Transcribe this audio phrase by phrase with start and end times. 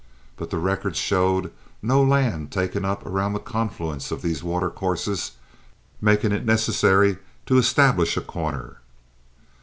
[0.35, 1.51] But the records showed
[1.83, 5.33] no land taken up around the confluence of these watercourses,
[6.01, 8.77] making it necessary to establish a corner.